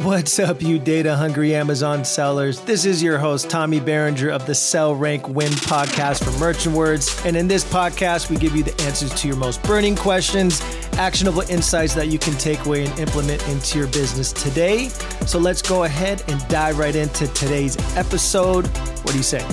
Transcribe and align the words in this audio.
What's 0.00 0.38
up, 0.38 0.62
you 0.62 0.78
data 0.78 1.14
hungry 1.14 1.54
Amazon 1.54 2.06
sellers? 2.06 2.58
This 2.60 2.86
is 2.86 3.02
your 3.02 3.18
host, 3.18 3.50
Tommy 3.50 3.80
Berenger 3.80 4.30
of 4.30 4.46
the 4.46 4.54
Sell 4.54 4.94
Rank 4.94 5.28
Win 5.28 5.52
podcast 5.52 6.24
from 6.24 6.40
Merchant 6.40 6.74
Words. 6.74 7.20
And 7.26 7.36
in 7.36 7.46
this 7.46 7.64
podcast, 7.64 8.30
we 8.30 8.38
give 8.38 8.56
you 8.56 8.62
the 8.62 8.72
answers 8.84 9.12
to 9.20 9.28
your 9.28 9.36
most 9.36 9.62
burning 9.62 9.94
questions, 9.94 10.62
actionable 10.94 11.42
insights 11.50 11.92
that 11.96 12.08
you 12.08 12.18
can 12.18 12.32
take 12.38 12.64
away 12.64 12.86
and 12.86 12.98
implement 12.98 13.46
into 13.48 13.76
your 13.78 13.88
business 13.88 14.32
today. 14.32 14.88
So 15.26 15.38
let's 15.38 15.60
go 15.60 15.84
ahead 15.84 16.24
and 16.28 16.48
dive 16.48 16.78
right 16.78 16.96
into 16.96 17.26
today's 17.34 17.76
episode. 17.94 18.68
What 19.02 19.10
do 19.10 19.18
you 19.18 19.22
say? 19.22 19.46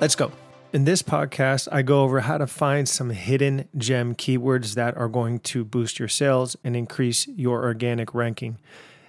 Let's 0.00 0.16
go. 0.16 0.32
In 0.72 0.86
this 0.86 1.02
podcast, 1.02 1.68
I 1.70 1.82
go 1.82 2.02
over 2.02 2.18
how 2.18 2.38
to 2.38 2.48
find 2.48 2.88
some 2.88 3.10
hidden 3.10 3.68
gem 3.78 4.16
keywords 4.16 4.74
that 4.74 4.96
are 4.96 5.08
going 5.08 5.38
to 5.38 5.64
boost 5.64 6.00
your 6.00 6.08
sales 6.08 6.56
and 6.64 6.74
increase 6.74 7.28
your 7.28 7.62
organic 7.62 8.12
ranking. 8.12 8.58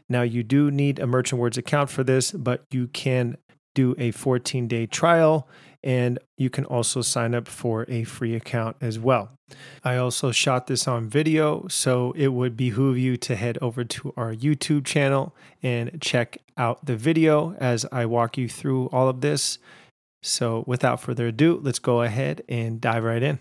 Now, 0.07 0.21
you 0.21 0.43
do 0.43 0.69
need 0.69 0.99
a 0.99 1.07
Merchant 1.07 1.41
Words 1.41 1.57
account 1.57 1.89
for 1.89 2.03
this, 2.03 2.31
but 2.31 2.63
you 2.71 2.87
can 2.87 3.37
do 3.73 3.95
a 3.97 4.11
14 4.11 4.67
day 4.67 4.85
trial 4.85 5.47
and 5.83 6.17
you 6.37 6.49
can 6.49 6.65
also 6.65 7.01
sign 7.01 7.35
up 7.35 7.47
for 7.47 7.85
a 7.87 8.03
free 8.03 8.35
account 8.35 8.75
as 8.81 8.97
well. 8.97 9.29
I 9.83 9.97
also 9.97 10.31
shot 10.31 10.65
this 10.65 10.87
on 10.87 11.07
video, 11.07 11.67
so 11.67 12.11
it 12.17 12.29
would 12.29 12.57
behoove 12.57 12.97
you 12.97 13.17
to 13.17 13.35
head 13.35 13.59
over 13.61 13.83
to 13.83 14.11
our 14.17 14.33
YouTube 14.33 14.85
channel 14.85 15.35
and 15.61 16.01
check 16.01 16.39
out 16.57 16.83
the 16.83 16.95
video 16.95 17.53
as 17.59 17.85
I 17.91 18.07
walk 18.07 18.35
you 18.35 18.49
through 18.49 18.87
all 18.87 19.07
of 19.07 19.21
this. 19.21 19.59
So, 20.23 20.63
without 20.65 20.99
further 20.99 21.27
ado, 21.27 21.59
let's 21.61 21.77
go 21.77 22.01
ahead 22.01 22.41
and 22.49 22.81
dive 22.81 23.03
right 23.03 23.21
in. 23.21 23.37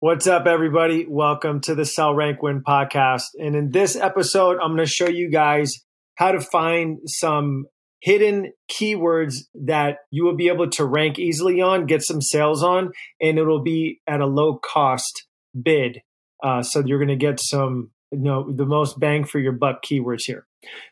What's 0.00 0.26
up, 0.26 0.46
everybody? 0.46 1.06
Welcome 1.08 1.62
to 1.62 1.74
the 1.74 1.86
Sell 1.86 2.14
Rank 2.14 2.42
Win 2.42 2.62
podcast. 2.62 3.28
And 3.40 3.56
in 3.56 3.70
this 3.70 3.96
episode, 3.96 4.58
I'm 4.62 4.74
going 4.74 4.84
to 4.84 4.86
show 4.86 5.08
you 5.08 5.30
guys 5.30 5.85
how 6.16 6.32
to 6.32 6.40
find 6.40 6.98
some 7.06 7.66
hidden 8.00 8.52
keywords 8.70 9.34
that 9.54 9.98
you 10.10 10.24
will 10.24 10.36
be 10.36 10.48
able 10.48 10.68
to 10.70 10.84
rank 10.84 11.18
easily 11.18 11.60
on, 11.60 11.86
get 11.86 12.02
some 12.02 12.20
sales 12.20 12.62
on, 12.62 12.92
and 13.20 13.38
it'll 13.38 13.62
be 13.62 14.00
at 14.06 14.20
a 14.20 14.26
low 14.26 14.58
cost 14.58 15.26
bid. 15.60 16.02
Uh, 16.42 16.62
so 16.62 16.82
you're 16.84 16.98
going 16.98 17.08
to 17.08 17.16
get 17.16 17.40
some, 17.40 17.90
you 18.10 18.18
know, 18.18 18.52
the 18.52 18.66
most 18.66 19.00
bang 19.00 19.24
for 19.24 19.38
your 19.38 19.52
buck 19.52 19.82
keywords 19.82 20.22
here. 20.26 20.46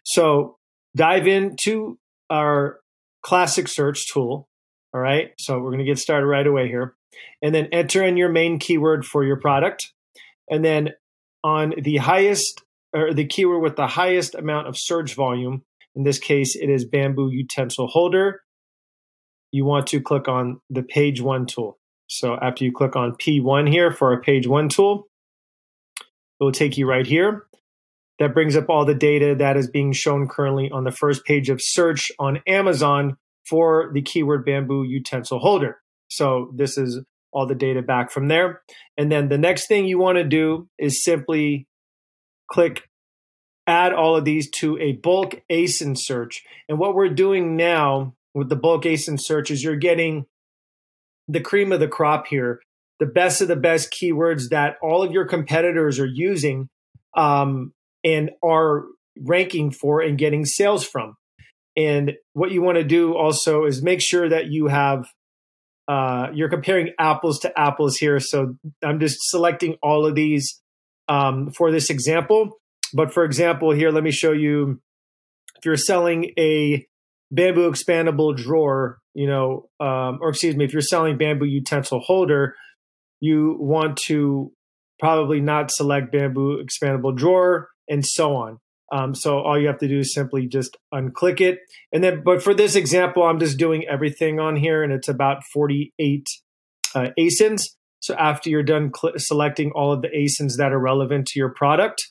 So 0.04 0.56
dive 0.96 1.27
into 1.27 1.98
our 2.30 2.80
classic 3.22 3.68
search 3.68 4.12
tool. 4.12 4.48
All 4.92 5.00
right. 5.00 5.32
So 5.38 5.58
we're 5.58 5.70
going 5.70 5.78
to 5.78 5.84
get 5.84 5.98
started 5.98 6.27
right 6.27 6.46
away 6.46 6.68
here. 6.68 6.94
And 7.42 7.54
then 7.54 7.68
enter 7.72 8.02
in 8.02 8.16
your 8.16 8.28
main 8.28 8.58
keyword 8.58 9.04
for 9.04 9.24
your 9.24 9.38
product. 9.38 9.92
And 10.50 10.64
then 10.64 10.90
on 11.42 11.74
the 11.80 11.98
highest 11.98 12.62
or 12.94 13.12
the 13.12 13.26
keyword 13.26 13.62
with 13.62 13.76
the 13.76 13.88
highest 13.88 14.34
amount 14.34 14.68
of 14.68 14.78
search 14.78 15.14
volume. 15.14 15.62
In 15.94 16.04
this 16.04 16.18
case, 16.18 16.56
it 16.56 16.70
is 16.70 16.84
bamboo 16.84 17.30
utensil 17.30 17.88
holder. 17.88 18.42
You 19.52 19.64
want 19.64 19.86
to 19.88 20.00
click 20.00 20.28
on 20.28 20.60
the 20.70 20.82
page 20.82 21.20
one 21.20 21.46
tool. 21.46 21.78
So 22.06 22.36
after 22.40 22.64
you 22.64 22.72
click 22.72 22.96
on 22.96 23.12
P1 23.12 23.70
here 23.70 23.90
for 23.90 24.12
a 24.12 24.20
page 24.20 24.46
one 24.46 24.68
tool, 24.68 25.08
it 26.40 26.44
will 26.44 26.52
take 26.52 26.76
you 26.76 26.88
right 26.88 27.06
here. 27.06 27.46
That 28.18 28.34
brings 28.34 28.56
up 28.56 28.68
all 28.68 28.84
the 28.84 28.94
data 28.94 29.34
that 29.38 29.56
is 29.56 29.68
being 29.68 29.92
shown 29.92 30.28
currently 30.28 30.70
on 30.70 30.84
the 30.84 30.92
first 30.92 31.24
page 31.24 31.50
of 31.50 31.60
search 31.60 32.12
on 32.18 32.40
Amazon 32.46 33.16
for 33.48 33.90
the 33.92 34.02
keyword 34.02 34.44
bamboo 34.44 34.84
utensil 34.84 35.38
holder. 35.38 35.78
So 36.08 36.52
this 36.54 36.78
is 36.78 37.00
all 37.32 37.46
the 37.46 37.54
data 37.54 37.82
back 37.82 38.12
from 38.12 38.28
there. 38.28 38.62
And 38.96 39.10
then 39.10 39.28
the 39.28 39.38
next 39.38 39.66
thing 39.66 39.86
you 39.86 39.98
want 39.98 40.18
to 40.18 40.24
do 40.24 40.68
is 40.78 41.02
simply 41.02 41.66
click 42.55 42.88
add 43.66 43.92
all 43.92 44.14
of 44.14 44.24
these 44.24 44.48
to 44.48 44.78
a 44.78 44.92
bulk 44.92 45.42
ASIN 45.50 45.97
search. 45.98 46.44
And 46.69 46.78
what 46.78 46.94
we're 46.94 47.08
doing 47.08 47.56
now 47.56 48.14
with 48.33 48.48
the 48.48 48.56
bulk 48.56 48.84
ASIN 48.84 49.19
search 49.20 49.50
is 49.50 49.64
you're 49.64 49.74
getting 49.74 50.27
the 51.27 51.41
cream 51.41 51.72
of 51.72 51.80
the 51.80 51.88
crop 51.88 52.28
here, 52.28 52.61
the 53.00 53.06
best 53.06 53.40
of 53.40 53.48
the 53.48 53.56
best 53.56 53.92
keywords 53.92 54.51
that 54.51 54.77
all 54.83 55.02
of 55.02 55.11
your 55.11 55.24
competitors 55.24 55.98
are 55.98 56.06
using 56.06 56.68
um, 57.17 57.73
and 58.05 58.30
are 58.40 58.84
ranking 59.18 59.73
for 59.73 60.01
and 60.01 60.17
getting 60.17 60.45
sales 60.45 60.86
from. 60.86 61.17
And 61.77 62.12
what 62.34 62.52
you 62.52 62.62
want 62.62 62.77
to 62.77 62.84
do 62.84 63.17
also 63.17 63.64
is 63.64 63.83
make 63.83 64.01
sure 64.01 64.28
that 64.28 64.46
you 64.46 64.68
have 64.68 65.07
uh, 65.89 66.28
you're 66.33 66.48
comparing 66.48 66.92
apples 66.98 67.40
to 67.40 67.58
apples 67.58 67.96
here. 67.96 68.20
So 68.20 68.55
I'm 68.83 69.01
just 69.01 69.18
selecting 69.23 69.77
all 69.83 70.07
of 70.07 70.14
these 70.14 70.62
um, 71.08 71.50
for 71.56 71.70
this 71.70 71.90
example. 71.90 72.60
But 72.92 73.12
for 73.12 73.24
example, 73.24 73.72
here, 73.72 73.90
let 73.90 74.04
me 74.04 74.12
show 74.12 74.32
you 74.32 74.80
if 75.56 75.64
you're 75.64 75.76
selling 75.76 76.32
a 76.38 76.86
bamboo 77.30 77.70
expandable 77.70 78.36
drawer, 78.36 78.98
you 79.14 79.26
know, 79.26 79.68
um, 79.80 80.18
or 80.20 80.30
excuse 80.30 80.56
me, 80.56 80.64
if 80.64 80.72
you're 80.72 80.82
selling 80.82 81.18
bamboo 81.18 81.46
utensil 81.46 82.00
holder, 82.00 82.54
you 83.20 83.56
want 83.58 83.98
to 84.06 84.52
probably 85.00 85.40
not 85.40 85.70
select 85.70 86.12
bamboo 86.12 86.62
expandable 86.62 87.16
drawer 87.16 87.68
and 87.88 88.04
so 88.06 88.36
on. 88.36 88.58
Um, 88.92 89.14
so 89.14 89.38
all 89.38 89.58
you 89.60 89.66
have 89.66 89.78
to 89.78 89.88
do 89.88 90.00
is 90.00 90.14
simply 90.14 90.46
just 90.46 90.76
unclick 90.92 91.40
it. 91.40 91.58
And 91.92 92.04
then, 92.04 92.22
but 92.24 92.42
for 92.42 92.54
this 92.54 92.76
example, 92.76 93.24
I'm 93.24 93.40
just 93.40 93.58
doing 93.58 93.84
everything 93.90 94.38
on 94.38 94.56
here 94.56 94.82
and 94.82 94.92
it's 94.92 95.08
about 95.08 95.42
48 95.52 96.26
uh, 96.94 97.08
ASINs. 97.18 97.64
So 98.04 98.14
after 98.16 98.50
you're 98.50 98.62
done 98.62 98.92
cl- 98.94 99.14
selecting 99.16 99.72
all 99.74 99.90
of 99.90 100.02
the 100.02 100.08
ASINs 100.08 100.58
that 100.58 100.72
are 100.72 100.78
relevant 100.78 101.26
to 101.28 101.38
your 101.38 101.54
product, 101.54 102.02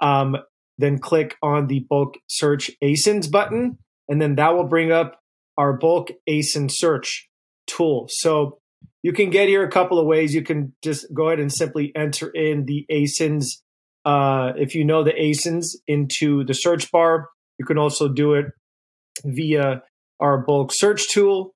um, 0.00 0.36
then 0.76 0.98
click 0.98 1.36
on 1.40 1.68
the 1.68 1.86
bulk 1.88 2.14
search 2.26 2.68
ASINs 2.82 3.30
button, 3.30 3.78
and 4.08 4.20
then 4.20 4.34
that 4.34 4.56
will 4.56 4.66
bring 4.66 4.90
up 4.90 5.20
our 5.56 5.72
bulk 5.72 6.08
ASIN 6.28 6.68
search 6.68 7.28
tool. 7.68 8.06
So 8.08 8.58
you 9.04 9.12
can 9.12 9.30
get 9.30 9.46
here 9.46 9.64
a 9.64 9.70
couple 9.70 10.00
of 10.00 10.06
ways. 10.06 10.34
You 10.34 10.42
can 10.42 10.74
just 10.82 11.06
go 11.14 11.28
ahead 11.28 11.38
and 11.38 11.52
simply 11.52 11.92
enter 11.94 12.28
in 12.28 12.64
the 12.66 12.84
ASINs. 12.90 13.44
Uh, 14.04 14.52
if 14.56 14.74
you 14.74 14.84
know 14.84 15.04
the 15.04 15.12
ASINs 15.12 15.76
into 15.86 16.42
the 16.42 16.54
search 16.54 16.90
bar, 16.90 17.28
you 17.56 17.64
can 17.64 17.78
also 17.78 18.08
do 18.08 18.34
it 18.34 18.46
via 19.24 19.82
our 20.18 20.38
bulk 20.38 20.72
search 20.72 21.08
tool 21.08 21.54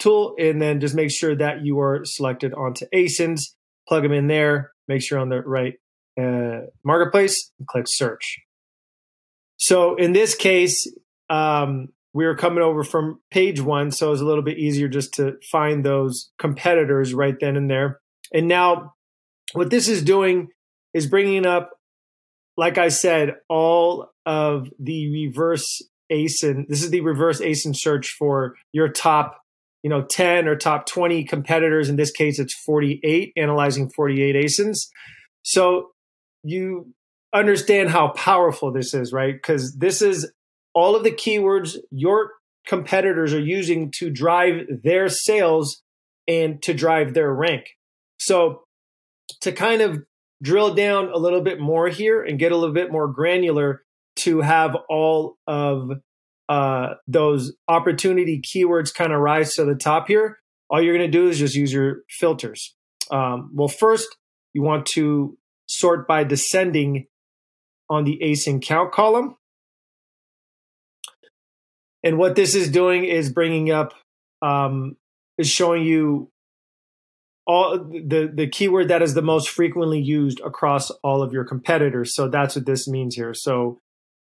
tool, 0.00 0.34
and 0.38 0.60
then 0.60 0.80
just 0.80 0.94
make 0.94 1.10
sure 1.10 1.36
that 1.36 1.64
you 1.64 1.78
are 1.80 2.00
selected 2.04 2.52
onto 2.54 2.86
ASINs. 2.94 3.42
Plug 3.88 4.02
them 4.02 4.12
in 4.12 4.26
there. 4.26 4.72
Make 4.88 5.02
sure 5.02 5.18
on 5.18 5.28
the 5.28 5.40
right 5.42 5.74
uh, 6.20 6.66
marketplace 6.84 7.52
and 7.58 7.68
click 7.68 7.84
search. 7.86 8.38
So 9.56 9.94
in 9.96 10.12
this 10.12 10.34
case, 10.34 10.90
um, 11.28 11.88
we 12.12 12.24
were 12.24 12.34
coming 12.34 12.62
over 12.62 12.82
from 12.82 13.20
page 13.30 13.60
one, 13.60 13.90
so 13.90 14.08
it 14.08 14.10
was 14.10 14.20
a 14.20 14.26
little 14.26 14.42
bit 14.42 14.58
easier 14.58 14.88
just 14.88 15.14
to 15.14 15.36
find 15.50 15.84
those 15.84 16.30
competitors 16.38 17.14
right 17.14 17.36
then 17.38 17.56
and 17.56 17.70
there. 17.70 18.00
And 18.32 18.48
now, 18.48 18.94
what 19.52 19.70
this 19.70 19.88
is 19.88 20.02
doing 20.02 20.48
is 20.92 21.06
bringing 21.06 21.46
up, 21.46 21.70
like 22.56 22.78
I 22.78 22.88
said, 22.88 23.36
all 23.48 24.10
of 24.26 24.68
the 24.78 25.10
reverse 25.12 25.82
ASIN. 26.10 26.66
This 26.68 26.82
is 26.82 26.90
the 26.90 27.00
reverse 27.00 27.40
ASIN 27.40 27.76
search 27.76 28.16
for 28.18 28.56
your 28.72 28.88
top 28.88 29.40
you 29.82 29.90
know 29.90 30.02
10 30.02 30.46
or 30.48 30.56
top 30.56 30.86
20 30.86 31.24
competitors. 31.24 31.88
In 31.88 31.96
this 31.96 32.10
case 32.10 32.38
it's 32.38 32.54
48 32.54 33.32
analyzing 33.36 33.90
48 33.90 34.36
asins 34.36 34.76
so 35.42 35.90
you 36.42 36.92
understand 37.34 37.90
how 37.90 38.08
powerful 38.08 38.72
this 38.72 38.94
is 38.94 39.12
right? 39.12 39.34
Because 39.34 39.76
this 39.76 40.02
is 40.02 40.30
all 40.74 40.96
of 40.96 41.04
the 41.04 41.10
keywords 41.10 41.76
your 41.90 42.32
competitors 42.66 43.32
are 43.34 43.40
using 43.40 43.92
to 43.98 44.10
drive 44.10 44.66
their 44.82 45.08
sales 45.08 45.82
and 46.28 46.62
to 46.62 46.74
drive 46.74 47.14
their 47.14 47.32
rank. 47.32 47.64
So 48.18 48.64
to 49.40 49.52
kind 49.52 49.80
of 49.80 50.04
drill 50.42 50.74
down 50.74 51.10
a 51.12 51.18
little 51.18 51.42
bit 51.42 51.60
more 51.60 51.88
here 51.88 52.22
and 52.22 52.38
get 52.38 52.52
a 52.52 52.56
little 52.56 52.74
bit 52.74 52.92
more 52.92 53.08
granular 53.08 53.82
to 54.16 54.40
have 54.40 54.76
all 54.88 55.36
of 55.46 55.90
uh, 56.50 56.94
those 57.06 57.52
opportunity 57.68 58.42
keywords 58.42 58.92
kind 58.92 59.12
of 59.12 59.20
rise 59.20 59.54
to 59.54 59.64
the 59.64 59.76
top 59.76 60.08
here, 60.08 60.38
all 60.68 60.82
you're 60.82 60.96
going 60.96 61.08
to 61.08 61.18
do 61.18 61.28
is 61.28 61.38
just 61.38 61.54
use 61.54 61.72
your 61.72 61.98
filters. 62.10 62.74
Um, 63.12 63.52
well, 63.54 63.68
first, 63.68 64.08
you 64.52 64.60
want 64.60 64.84
to 64.86 65.38
sort 65.66 66.08
by 66.08 66.24
descending 66.24 67.06
on 67.88 68.02
the 68.02 68.18
ASIN 68.20 68.60
count 68.60 68.90
column. 68.90 69.36
And 72.02 72.18
what 72.18 72.34
this 72.34 72.56
is 72.56 72.68
doing 72.68 73.04
is 73.04 73.32
bringing 73.32 73.70
up, 73.70 73.94
um, 74.42 74.96
is 75.38 75.48
showing 75.48 75.84
you 75.84 76.32
all 77.46 77.78
the, 77.78 78.28
the 78.32 78.48
keyword 78.48 78.88
that 78.88 79.02
is 79.02 79.14
the 79.14 79.22
most 79.22 79.48
frequently 79.50 80.00
used 80.00 80.40
across 80.40 80.90
all 81.04 81.22
of 81.22 81.32
your 81.32 81.44
competitors. 81.44 82.12
So 82.12 82.28
that's 82.28 82.56
what 82.56 82.66
this 82.66 82.88
means 82.88 83.14
here. 83.14 83.34
So 83.34 83.80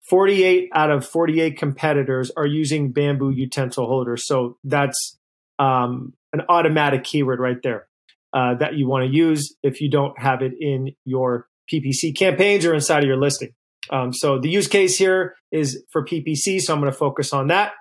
48 0.09 0.69
out 0.73 0.89
of 0.89 1.05
48 1.05 1.57
competitors 1.57 2.31
are 2.35 2.47
using 2.47 2.91
bamboo 2.91 3.29
utensil 3.29 3.85
holders. 3.85 4.25
So 4.25 4.57
that's 4.63 5.17
um, 5.59 6.13
an 6.33 6.41
automatic 6.49 7.03
keyword 7.03 7.39
right 7.39 7.61
there 7.61 7.87
uh, 8.33 8.55
that 8.55 8.75
you 8.75 8.87
want 8.87 9.07
to 9.07 9.15
use 9.15 9.55
if 9.61 9.81
you 9.81 9.89
don't 9.89 10.19
have 10.19 10.41
it 10.41 10.53
in 10.59 10.95
your 11.05 11.47
PPC 11.71 12.17
campaigns 12.17 12.65
or 12.65 12.73
inside 12.73 13.03
of 13.03 13.07
your 13.07 13.19
listing. 13.19 13.53
Um, 13.91 14.13
so 14.13 14.39
the 14.39 14.49
use 14.49 14.67
case 14.67 14.97
here 14.97 15.35
is 15.51 15.83
for 15.91 16.03
PPC, 16.03 16.59
so 16.59 16.73
I'm 16.73 16.79
going 16.79 16.91
to 16.91 16.97
focus 16.97 17.33
on 17.33 17.47
that 17.47 17.73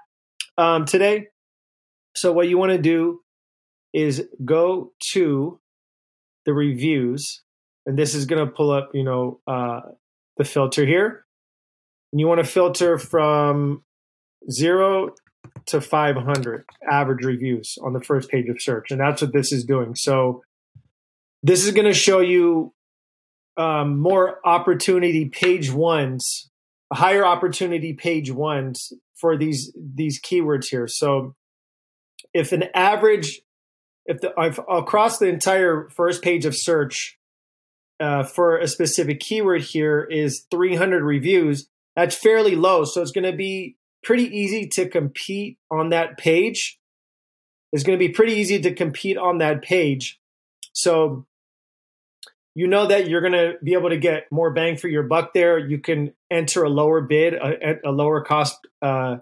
um, 0.57 0.85
today. 0.85 1.29
So 2.15 2.33
what 2.33 2.49
you 2.49 2.59
want 2.59 2.73
to 2.73 2.79
do 2.79 3.21
is 3.93 4.27
go 4.45 4.93
to 5.13 5.61
the 6.47 6.53
reviews, 6.53 7.43
and 7.87 7.99
this 7.99 8.15
is 8.15 8.27
going 8.27 8.45
to 8.45 8.53
pull 8.53 8.71
up, 8.71 8.91
you 8.95 9.05
know, 9.05 9.41
uh, 9.47 9.81
the 10.37 10.45
filter 10.45 10.85
here. 10.87 11.25
And 12.13 12.21
you 12.21 12.27
want 12.27 12.39
to 12.39 12.51
filter 12.51 12.99
from 12.99 13.83
zero 14.51 15.15
to 15.67 15.81
500 15.81 16.65
average 16.91 17.25
reviews 17.25 17.77
on 17.83 17.93
the 17.93 18.01
first 18.01 18.31
page 18.31 18.49
of 18.49 18.57
search, 18.61 18.91
and 18.91 19.01
that's 19.01 19.23
what 19.23 19.33
this 19.33 19.53
is 19.53 19.65
doing. 19.65 19.95
So 19.95 20.43
this 21.43 21.67
is 21.67 21.73
going 21.73 21.87
to 21.87 21.95
show 21.95 22.21
you 22.21 22.73
um, 23.57 23.99
more 23.99 24.39
opportunity 24.47 25.27
page 25.27 25.71
ones, 25.71 26.51
higher 26.93 27.27
opportunity 27.27 27.93
page 27.93 28.31
ones 28.31 28.93
for 29.17 29.37
these 29.37 29.73
these 29.77 30.21
keywords 30.21 30.67
here. 30.71 30.87
So 30.89 31.35
if 32.33 32.53
an 32.53 32.65
average, 32.75 33.41
if 34.07 34.21
the 34.21 34.33
if 34.39 34.59
across 34.69 35.19
the 35.19 35.27
entire 35.27 35.89
first 35.95 36.23
page 36.23 36.47
of 36.47 36.57
search 36.57 37.19
uh, 38.01 38.23
for 38.23 38.57
a 38.59 38.69
specific 38.69 39.21
keyword 39.21 39.63
here 39.63 40.03
is 40.03 40.47
300 40.51 41.03
reviews, 41.03 41.69
that's 41.99 42.15
fairly 42.15 42.55
low. 42.55 42.85
So 42.85 43.03
it's 43.03 43.11
going 43.11 43.29
to 43.29 43.37
be 43.37 43.77
pretty 44.05 44.25
easy 44.25 44.69
to 44.69 44.89
compete 44.89 45.59
on 45.69 45.89
that 45.89 46.17
page. 46.17 46.79
It's 47.73 47.83
going 47.83 47.99
to 47.99 48.07
be 48.07 48.13
pretty 48.13 48.35
easy 48.35 48.61
to 48.61 48.73
compete 48.73 49.19
on 49.19 49.39
that 49.39 49.63
page. 49.63 50.21
So 50.73 51.27
you 52.55 52.69
know 52.69 52.87
that 52.87 53.09
you're 53.09 53.21
going 53.21 53.33
to 53.33 53.55
be 53.65 53.73
able 53.73 53.91
to 53.91 53.97
get 53.97 54.31
more 54.31 54.53
bang 54.53 54.77
for 54.77 54.87
your 54.87 55.03
buck 55.03 55.35
there. 55.35 55.59
You 55.59 55.79
can 55.79 56.15
enter 56.31 56.63
a 56.63 56.69
lower 56.69 57.01
bid, 57.01 57.35
a, 57.35 57.81
a 57.85 57.91
lower 57.91 58.23
cost. 58.23 58.59
Uh, 58.81 59.17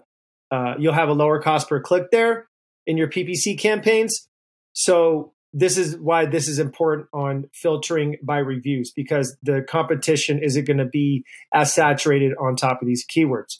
uh, 0.51 0.75
you'll 0.77 0.93
have 0.93 1.09
a 1.09 1.13
lower 1.13 1.41
cost 1.41 1.69
per 1.69 1.81
click 1.81 2.11
there 2.11 2.47
in 2.85 2.95
your 2.95 3.07
PPC 3.07 3.57
campaigns. 3.57 4.29
So 4.73 5.33
this 5.53 5.77
is 5.77 5.97
why 5.97 6.25
this 6.25 6.47
is 6.47 6.59
important 6.59 7.07
on 7.13 7.49
filtering 7.53 8.17
by 8.21 8.37
reviews 8.37 8.91
because 8.91 9.37
the 9.41 9.65
competition 9.67 10.39
isn't 10.43 10.65
going 10.65 10.77
to 10.77 10.85
be 10.85 11.23
as 11.53 11.73
saturated 11.73 12.33
on 12.39 12.55
top 12.55 12.81
of 12.81 12.87
these 12.87 13.05
keywords. 13.05 13.59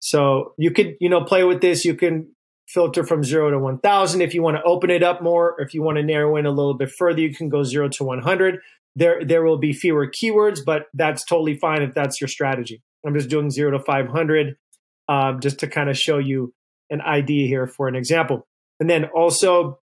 So 0.00 0.54
you 0.58 0.70
could, 0.70 0.96
you 1.00 1.08
know, 1.08 1.24
play 1.24 1.44
with 1.44 1.60
this. 1.60 1.84
You 1.84 1.94
can 1.94 2.28
filter 2.68 3.04
from 3.04 3.24
zero 3.24 3.50
to 3.50 3.58
1000. 3.58 4.20
If 4.20 4.34
you 4.34 4.42
want 4.42 4.56
to 4.56 4.62
open 4.62 4.90
it 4.90 5.02
up 5.02 5.22
more, 5.22 5.52
or 5.52 5.62
if 5.62 5.74
you 5.74 5.82
want 5.82 5.96
to 5.96 6.02
narrow 6.02 6.36
in 6.36 6.46
a 6.46 6.50
little 6.50 6.74
bit 6.74 6.90
further, 6.90 7.20
you 7.20 7.34
can 7.34 7.48
go 7.48 7.62
zero 7.62 7.88
to 7.88 8.04
100 8.04 8.60
there 8.96 9.24
there 9.24 9.44
will 9.44 9.58
be 9.58 9.72
fewer 9.72 10.06
keywords, 10.06 10.60
but 10.64 10.86
that's 10.94 11.24
totally 11.24 11.56
fine 11.56 11.82
if 11.82 11.94
that's 11.94 12.20
your 12.20 12.28
strategy. 12.28 12.82
I'm 13.06 13.14
just 13.14 13.28
doing 13.28 13.50
zero 13.50 13.72
to 13.72 13.80
500 13.80 14.56
um, 15.08 15.40
just 15.40 15.58
to 15.60 15.68
kind 15.68 15.90
of 15.90 15.98
show 15.98 16.18
you 16.18 16.54
an 16.90 17.00
idea 17.00 17.46
here 17.46 17.66
for 17.66 17.88
an 17.88 17.96
example. 17.96 18.46
And 18.80 18.88
then 18.88 19.06
also, 19.06 19.78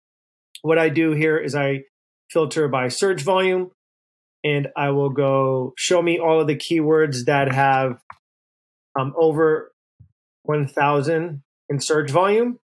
what 0.62 0.78
I 0.78 0.88
do 0.88 1.12
here 1.12 1.38
is 1.38 1.54
I 1.54 1.84
filter 2.30 2.68
by 2.68 2.88
search 2.88 3.22
volume, 3.22 3.70
and 4.44 4.68
I 4.76 4.90
will 4.90 5.10
go 5.10 5.74
show 5.76 6.00
me 6.02 6.18
all 6.18 6.40
of 6.40 6.46
the 6.46 6.56
keywords 6.56 7.24
that 7.26 7.52
have 7.52 7.98
um, 8.98 9.14
over 9.16 9.72
1,000 10.42 11.42
in 11.68 11.80
search 11.80 12.10
volume. 12.10 12.58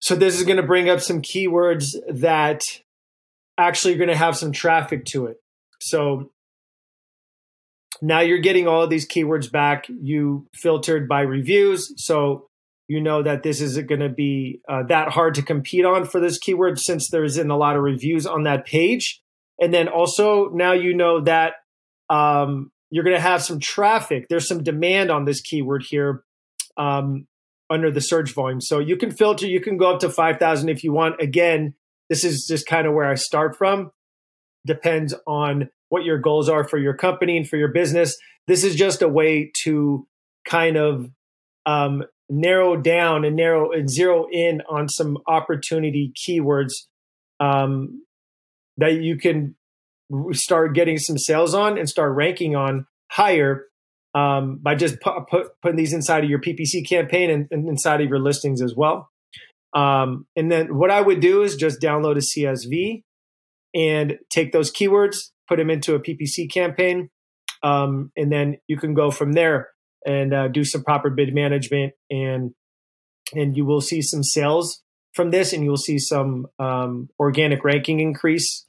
So 0.00 0.14
this 0.14 0.36
is 0.36 0.44
going 0.44 0.58
to 0.58 0.62
bring 0.62 0.90
up 0.90 1.00
some 1.00 1.22
keywords 1.22 1.94
that 2.12 2.60
actually 3.58 3.94
are 3.94 3.98
going 3.98 4.10
to 4.10 4.16
have 4.16 4.36
some 4.36 4.52
traffic 4.52 5.04
to 5.06 5.26
it. 5.26 5.38
So 5.80 6.30
now 8.02 8.20
you're 8.20 8.38
getting 8.38 8.68
all 8.68 8.82
of 8.82 8.90
these 8.90 9.08
keywords 9.08 9.50
back. 9.50 9.86
You 9.88 10.46
filtered 10.54 11.08
by 11.08 11.22
reviews. 11.22 11.92
So 11.96 12.48
you 12.88 13.00
know 13.00 13.22
that 13.22 13.42
this 13.42 13.60
isn't 13.60 13.88
going 13.88 14.00
to 14.00 14.08
be 14.08 14.60
uh, 14.68 14.82
that 14.84 15.08
hard 15.08 15.34
to 15.34 15.42
compete 15.42 15.84
on 15.84 16.04
for 16.04 16.20
this 16.20 16.38
keyword 16.38 16.78
since 16.78 17.08
there 17.10 17.24
isn't 17.24 17.50
a 17.50 17.56
lot 17.56 17.76
of 17.76 17.82
reviews 17.82 18.26
on 18.26 18.42
that 18.42 18.66
page. 18.66 19.22
And 19.58 19.72
then 19.72 19.88
also 19.88 20.50
now 20.50 20.72
you 20.72 20.94
know 20.94 21.22
that 21.22 21.54
um, 22.10 22.70
you're 22.90 23.04
going 23.04 23.16
to 23.16 23.22
have 23.22 23.42
some 23.42 23.60
traffic. 23.60 24.26
There's 24.28 24.46
some 24.46 24.62
demand 24.62 25.10
on 25.10 25.24
this 25.24 25.40
keyword 25.40 25.84
here 25.88 26.24
um, 26.76 27.26
under 27.70 27.90
the 27.90 28.00
search 28.00 28.32
volume. 28.32 28.60
So 28.60 28.80
you 28.80 28.96
can 28.96 29.10
filter, 29.10 29.46
you 29.46 29.60
can 29.60 29.76
go 29.76 29.94
up 29.94 30.00
to 30.00 30.10
5,000 30.10 30.68
if 30.68 30.84
you 30.84 30.92
want. 30.92 31.20
Again, 31.20 31.74
this 32.10 32.24
is 32.24 32.46
just 32.46 32.66
kind 32.66 32.86
of 32.86 32.92
where 32.92 33.10
I 33.10 33.14
start 33.14 33.56
from. 33.56 33.92
Depends 34.66 35.14
on 35.26 35.70
what 35.88 36.04
your 36.04 36.18
goals 36.18 36.48
are 36.48 36.66
for 36.66 36.78
your 36.78 36.94
company 36.94 37.36
and 37.36 37.48
for 37.48 37.56
your 37.56 37.72
business. 37.72 38.16
This 38.46 38.64
is 38.64 38.74
just 38.74 39.00
a 39.00 39.08
way 39.08 39.50
to 39.64 40.06
kind 40.46 40.76
of 40.76 41.10
um, 41.66 42.04
narrow 42.30 42.76
down 42.76 43.24
and 43.24 43.36
narrow 43.36 43.70
and 43.70 43.88
zero 43.90 44.26
in 44.30 44.62
on 44.68 44.88
some 44.88 45.18
opportunity 45.26 46.12
keywords 46.16 46.72
um, 47.40 48.02
that 48.76 48.94
you 48.94 49.16
can 49.16 49.54
start 50.32 50.74
getting 50.74 50.98
some 50.98 51.18
sales 51.18 51.54
on 51.54 51.78
and 51.78 51.88
start 51.88 52.14
ranking 52.14 52.54
on 52.54 52.86
higher 53.10 53.66
um, 54.14 54.58
by 54.62 54.74
just 54.74 55.00
put, 55.00 55.48
putting 55.60 55.76
these 55.76 55.92
inside 55.92 56.24
of 56.24 56.30
your 56.30 56.40
PPC 56.40 56.88
campaign 56.88 57.30
and, 57.30 57.48
and, 57.50 57.68
inside 57.68 58.00
of 58.00 58.08
your 58.08 58.20
listings 58.20 58.62
as 58.62 58.74
well. 58.76 59.10
Um, 59.74 60.26
and 60.36 60.52
then 60.52 60.78
what 60.78 60.90
I 60.90 61.00
would 61.00 61.20
do 61.20 61.42
is 61.42 61.56
just 61.56 61.80
download 61.80 62.16
a 62.16 62.20
CSV 62.20 63.02
and 63.74 64.18
take 64.30 64.52
those 64.52 64.72
keywords, 64.72 65.30
put 65.48 65.56
them 65.56 65.68
into 65.68 65.94
a 65.94 66.00
PPC 66.00 66.50
campaign, 66.52 67.10
um, 67.64 68.12
and 68.16 68.30
then 68.30 68.58
you 68.68 68.76
can 68.76 68.94
go 68.94 69.10
from 69.10 69.32
there 69.32 69.70
and 70.04 70.34
uh, 70.34 70.48
do 70.48 70.64
some 70.64 70.84
proper 70.84 71.10
bid 71.10 71.34
management, 71.34 71.94
and 72.10 72.54
and 73.32 73.56
you 73.56 73.64
will 73.64 73.80
see 73.80 74.02
some 74.02 74.22
sales 74.22 74.82
from 75.14 75.30
this, 75.30 75.52
and 75.52 75.62
you 75.64 75.70
will 75.70 75.76
see 75.76 75.98
some 75.98 76.46
um, 76.58 77.08
organic 77.18 77.64
ranking 77.64 78.00
increase. 78.00 78.66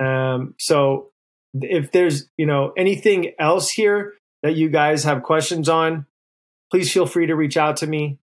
Um, 0.00 0.54
so 0.58 1.10
if 1.54 1.92
there's 1.92 2.28
you 2.36 2.46
know 2.46 2.72
anything 2.76 3.32
else 3.38 3.70
here 3.70 4.14
that 4.42 4.56
you 4.56 4.68
guys 4.68 5.04
have 5.04 5.22
questions 5.22 5.68
on, 5.68 6.06
please 6.70 6.92
feel 6.92 7.06
free 7.06 7.26
to 7.26 7.36
reach 7.36 7.56
out 7.56 7.76
to 7.78 7.86
me. 7.86 8.18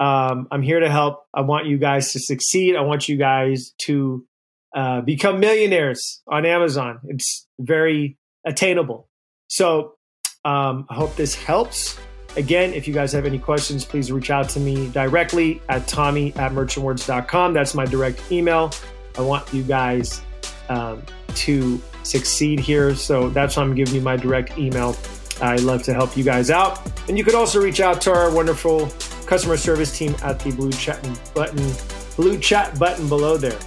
Um, 0.00 0.48
I'm 0.50 0.62
here 0.62 0.80
to 0.80 0.90
help. 0.90 1.26
I 1.34 1.42
want 1.42 1.66
you 1.66 1.78
guys 1.78 2.12
to 2.12 2.18
succeed. 2.18 2.74
I 2.76 2.80
want 2.80 3.08
you 3.08 3.16
guys 3.16 3.72
to 3.82 4.26
uh, 4.74 5.00
become 5.02 5.38
millionaires 5.38 6.22
on 6.26 6.46
Amazon. 6.46 7.00
It's 7.04 7.46
very 7.60 8.16
attainable. 8.46 9.08
So 9.48 9.94
um, 10.44 10.86
I 10.88 10.94
hope 10.94 11.14
this 11.16 11.34
helps. 11.34 11.98
Again, 12.36 12.72
if 12.72 12.88
you 12.88 12.94
guys 12.94 13.12
have 13.12 13.26
any 13.26 13.38
questions, 13.38 13.84
please 13.84 14.10
reach 14.10 14.30
out 14.30 14.48
to 14.50 14.60
me 14.60 14.88
directly 14.88 15.60
at 15.68 15.86
tommy 15.86 16.34
at 16.34 16.52
merchantwords.com. 16.52 17.52
That's 17.52 17.74
my 17.74 17.84
direct 17.84 18.32
email. 18.32 18.72
I 19.18 19.20
want 19.20 19.52
you 19.52 19.62
guys 19.62 20.22
um, 20.68 21.02
to 21.34 21.80
succeed 22.02 22.58
here. 22.58 22.94
So 22.94 23.28
that's 23.28 23.56
why 23.56 23.62
I'm 23.62 23.74
giving 23.74 23.94
you 23.94 24.00
my 24.00 24.16
direct 24.16 24.56
email. 24.58 24.96
I 25.40 25.56
love 25.56 25.82
to 25.84 25.94
help 25.94 26.16
you 26.16 26.24
guys 26.24 26.50
out. 26.50 26.80
And 27.08 27.18
you 27.18 27.24
could 27.24 27.34
also 27.34 27.60
reach 27.60 27.80
out 27.80 28.00
to 28.02 28.12
our 28.12 28.34
wonderful 28.34 28.86
customer 29.26 29.56
service 29.56 29.96
team 29.96 30.14
at 30.22 30.38
the 30.40 30.52
blue 30.52 30.72
chat 30.72 31.06
button, 31.34 31.72
blue 32.16 32.38
chat 32.38 32.78
button 32.78 33.08
below 33.08 33.36
there. 33.36 33.58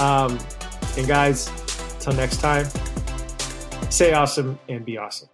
Um, 0.00 0.38
and 0.96 1.06
guys, 1.06 1.48
until 1.94 2.14
next 2.14 2.40
time, 2.40 2.66
stay 3.90 4.12
awesome 4.12 4.58
and 4.68 4.84
be 4.84 4.98
awesome. 4.98 5.28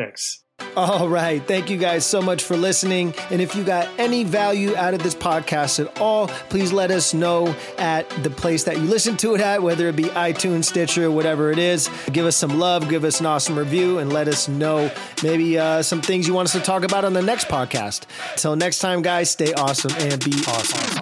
Thanks. 0.00 0.42
All 0.76 1.08
right. 1.08 1.42
Thank 1.46 1.68
you 1.68 1.76
guys 1.76 2.06
so 2.06 2.22
much 2.22 2.42
for 2.42 2.56
listening. 2.56 3.14
And 3.30 3.40
if 3.40 3.54
you 3.54 3.64
got 3.64 3.88
any 3.98 4.24
value 4.24 4.76
out 4.76 4.94
of 4.94 5.02
this 5.02 5.14
podcast 5.14 5.84
at 5.84 6.00
all, 6.00 6.28
please 6.48 6.72
let 6.72 6.90
us 6.90 7.12
know 7.12 7.54
at 7.78 8.08
the 8.22 8.30
place 8.30 8.64
that 8.64 8.76
you 8.76 8.84
listen 8.84 9.16
to 9.18 9.34
it 9.34 9.40
at, 9.40 9.62
whether 9.62 9.88
it 9.88 9.96
be 9.96 10.04
iTunes, 10.04 10.66
Stitcher, 10.66 11.10
whatever 11.10 11.50
it 11.50 11.58
is. 11.58 11.90
Give 12.12 12.24
us 12.24 12.36
some 12.36 12.58
love, 12.58 12.88
give 12.88 13.04
us 13.04 13.20
an 13.20 13.26
awesome 13.26 13.58
review, 13.58 13.98
and 13.98 14.12
let 14.12 14.28
us 14.28 14.48
know 14.48 14.90
maybe 15.22 15.58
uh, 15.58 15.82
some 15.82 16.02
things 16.02 16.26
you 16.26 16.34
want 16.34 16.46
us 16.46 16.52
to 16.52 16.60
talk 16.60 16.82
about 16.82 17.04
on 17.04 17.14
the 17.14 17.22
next 17.22 17.48
podcast. 17.48 18.04
Until 18.32 18.56
next 18.56 18.78
time, 18.78 19.02
guys, 19.02 19.30
stay 19.30 19.52
awesome 19.54 19.92
and 19.98 20.24
be 20.24 20.32
awesome. 20.46 20.99